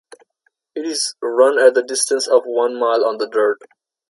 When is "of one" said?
2.27-2.73